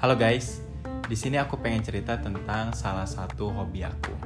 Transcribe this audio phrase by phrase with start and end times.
[0.00, 4.16] Halo guys, di sini aku pengen cerita tentang salah satu hobi aku.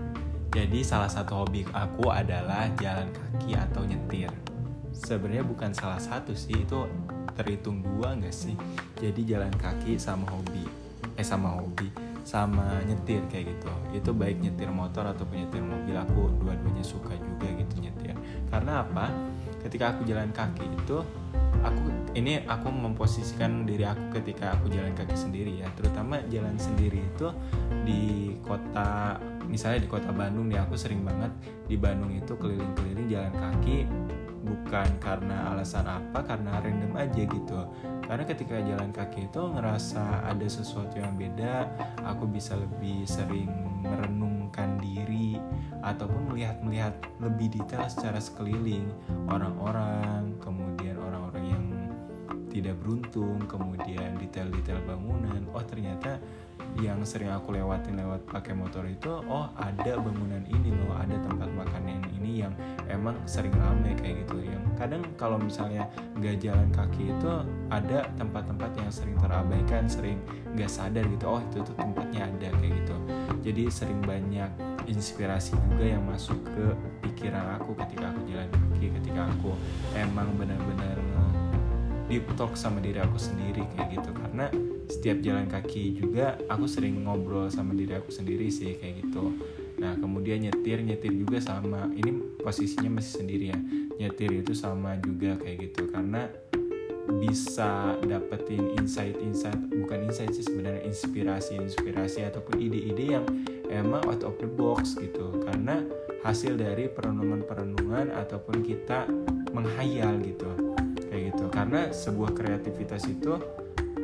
[0.55, 4.31] Jadi salah satu hobi aku adalah jalan kaki atau nyetir.
[4.95, 6.87] Sebenarnya bukan salah satu sih, itu
[7.35, 8.55] terhitung dua nggak sih?
[9.03, 10.63] Jadi jalan kaki sama hobi,
[11.19, 11.91] eh sama hobi,
[12.23, 13.99] sama nyetir kayak gitu.
[13.99, 18.15] Itu baik nyetir motor ataupun nyetir mobil aku dua-duanya suka juga gitu nyetir.
[18.47, 19.11] Karena apa?
[19.67, 21.03] Ketika aku jalan kaki itu
[21.65, 25.69] aku ini aku memposisikan diri aku ketika aku jalan kaki sendiri ya.
[25.75, 27.29] Terutama jalan sendiri itu
[27.83, 29.19] di kota
[29.49, 31.33] misalnya di kota Bandung nih aku sering banget
[31.67, 33.89] di Bandung itu keliling-keliling jalan kaki
[34.45, 37.59] bukan karena alasan apa karena random aja gitu.
[38.05, 41.65] Karena ketika jalan kaki itu ngerasa ada sesuatu yang beda
[42.05, 43.49] aku bisa lebih sering
[43.81, 44.34] merenungkan
[45.05, 45.37] diri
[45.85, 48.89] ataupun melihat-melihat lebih detail secara sekeliling
[49.29, 51.65] orang-orang kemudian orang-orang yang
[52.55, 55.43] tidak beruntung kemudian detail-detail bangunan.
[55.51, 56.23] Oh ternyata
[56.79, 61.51] yang sering aku lewatin lewat pakai motor itu oh ada bangunan ini loh ada tempat
[61.51, 62.55] makan yang ini yang
[62.87, 64.39] emang sering rame kayak gitu.
[64.47, 67.33] Yang kadang kalau misalnya nggak jalan kaki itu
[67.75, 70.23] ada tempat-tempat yang sering terabaikan sering
[70.55, 72.97] nggak sadar gitu oh itu tuh tempatnya ada kayak gitu.
[73.51, 76.67] Jadi sering banyak inspirasi juga yang masuk ke
[77.05, 79.53] pikiran aku ketika aku jalan kaki ketika aku
[79.97, 80.97] emang benar-benar
[82.09, 84.11] deep talk sama diri aku sendiri kayak gitu.
[84.13, 84.47] Karena
[84.89, 89.33] setiap jalan kaki juga aku sering ngobrol sama diri aku sendiri sih kayak gitu.
[89.81, 93.59] Nah kemudian nyetir nyetir juga sama ini posisinya masih sendiri ya
[93.99, 95.89] nyetir itu sama juga kayak gitu.
[95.89, 96.29] Karena
[97.05, 103.25] bisa dapetin insight-insight bukan insight sih sebenarnya inspirasi-inspirasi ataupun ide-ide yang
[103.71, 105.41] emang out of the box gitu.
[105.45, 105.85] Karena
[106.25, 109.09] hasil dari perenungan-perenungan ataupun kita
[109.53, 110.51] menghayal gitu.
[111.09, 111.45] Kayak gitu.
[111.53, 113.37] Karena sebuah kreativitas itu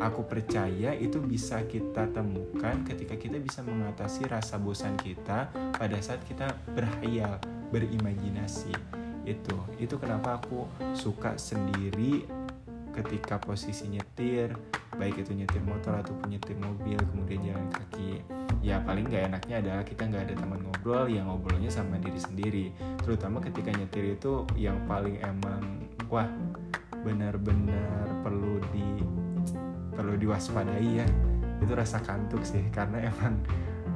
[0.01, 6.25] aku percaya itu bisa kita temukan ketika kita bisa mengatasi rasa bosan kita pada saat
[6.25, 7.41] kita berhayal
[7.73, 8.73] berimajinasi.
[9.29, 9.57] Itu.
[9.77, 10.67] Itu kenapa aku
[10.97, 12.25] suka sendiri
[12.91, 14.51] ketika posisi nyetir
[14.99, 18.21] baik itu nyetir motor ataupun nyetir mobil kemudian jalan kaki
[18.61, 22.67] ya paling nggak enaknya adalah kita nggak ada teman ngobrol yang ngobrolnya sama diri sendiri.
[23.01, 26.29] Terutama ketika nyetir itu yang paling emang wah
[27.01, 29.01] benar-benar perlu di
[29.97, 31.07] perlu diwaspadai ya.
[31.61, 33.41] Itu rasa kantuk sih karena emang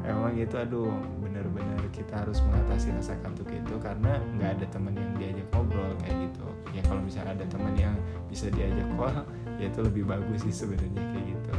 [0.04, 5.12] emang itu aduh benar-benar kita harus mengatasi rasa kantuk itu karena nggak ada teman yang
[5.20, 6.48] diajak ngobrol kayak gitu.
[6.72, 7.96] Ya kalau misalnya ada teman yang
[8.32, 9.28] bisa diajak call
[9.60, 11.52] ya itu lebih bagus sih sebenarnya kayak gitu.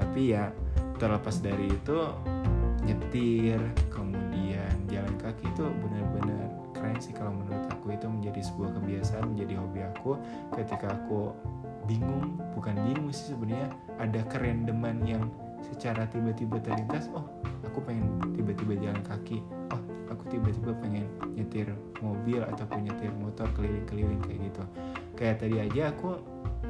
[0.00, 0.48] Tapi ya
[0.96, 1.98] terlepas dari itu
[2.86, 3.58] nyetir
[3.90, 7.90] kemudian jalan kaki itu benar-benar keren sih kalau menurut aku.
[7.90, 10.10] Itu menjadi sebuah kebiasaan menjadi hobi aku.
[10.54, 11.34] Ketika aku
[11.90, 15.26] bingung bukan bingung sih sebenarnya ada kerendeman yang
[15.62, 17.26] secara tiba-tiba terlintas oh
[17.66, 18.06] aku pengen
[18.38, 19.42] tiba-tiba jalan kaki.
[19.74, 21.66] Oh aku tiba-tiba pengen nyetir
[21.98, 24.62] mobil ataupun nyetir motor keliling-keliling kayak gitu.
[25.18, 26.22] Kayak tadi aja aku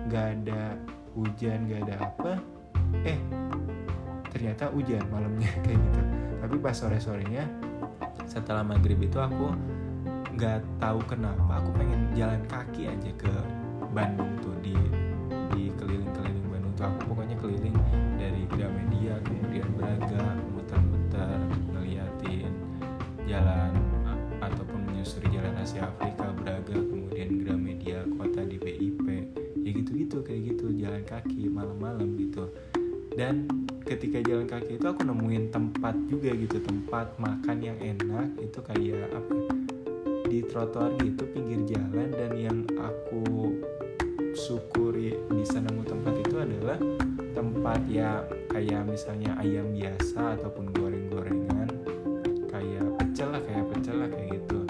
[0.07, 0.79] nggak ada
[1.17, 2.33] hujan nggak ada apa
[3.09, 3.19] eh
[4.37, 6.01] ternyata hujan malamnya kayak gitu.
[6.45, 7.49] Tapi pas sore-sorenya
[8.29, 9.57] setelah maghrib itu aku
[10.37, 13.33] nggak tahu kenapa aku pengen jalan kaki aja ke
[13.97, 14.77] Bandung tuh di
[15.57, 16.85] di keliling-keliling Bandung tuh.
[16.85, 17.73] Aku pokoknya keliling
[18.21, 21.41] dari Gramedia kemudian Braga muter-muter
[21.73, 22.53] ngeliatin
[23.25, 23.73] jalan
[24.45, 29.07] ataupun menyusuri jalan Asia Afrika Braga kemudian Gramedia kota di BIP
[29.65, 32.53] ya gitu-gitu kayak gitu jalan kaki malam-malam gitu.
[33.17, 33.49] Dan
[33.87, 39.07] ketika jalan kaki itu aku nemuin tempat juga gitu tempat makan yang enak itu kayak
[39.15, 39.35] apa
[40.27, 43.55] di trotoar gitu pinggir jalan dan yang aku
[44.35, 46.79] syukuri bisa nemu tempat itu adalah
[47.33, 51.71] tempat ya kayak misalnya ayam biasa ataupun goreng-gorengan
[52.51, 54.61] kayak pecel lah kayak pecel lah kayak gitu.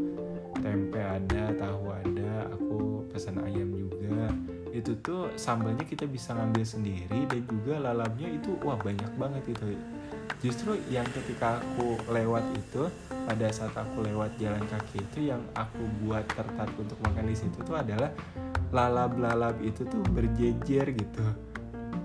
[0.61, 3.66] Tempe ada tahu ada aku pesan ayam
[4.87, 9.75] itu tuh sambalnya kita bisa ngambil sendiri dan juga lalapnya itu wah banyak banget itu
[10.39, 12.87] justru yang ketika aku lewat itu
[13.27, 17.59] pada saat aku lewat jalan kaki itu yang aku buat tertarik untuk makan di situ
[17.67, 18.15] tuh adalah
[18.71, 21.25] lalap-lalap itu tuh berjejer gitu.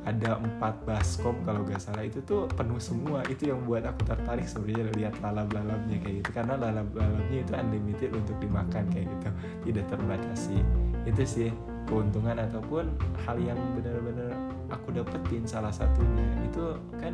[0.02, 3.22] Ada empat baskom kalau gak salah itu tuh penuh semua.
[3.30, 6.30] Itu yang buat aku tertarik sebenarnya lihat lalap-lalapnya kayak gitu.
[6.34, 9.30] Karena lalap-lalapnya itu unlimited untuk dimakan kayak gitu.
[9.70, 10.58] Tidak terbatasi.
[11.06, 11.50] Itu sih
[11.92, 12.88] keuntungan ataupun
[13.28, 14.32] hal yang benar-benar
[14.72, 17.12] aku dapetin salah satunya itu kan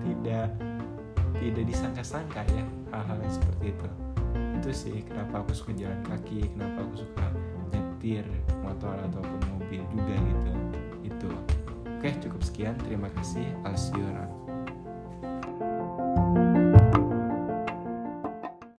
[0.00, 0.48] tidak
[1.36, 3.88] tidak disangka-sangka ya hal-hal yang seperti itu
[4.56, 7.26] itu sih kenapa aku suka jalan kaki kenapa aku suka
[7.68, 8.24] nyetir
[8.64, 10.52] motor ataupun mobil juga gitu
[11.04, 11.30] itu
[11.98, 12.78] Oke, cukup sekian.
[12.86, 13.42] Terima kasih.
[13.66, 14.47] I'll.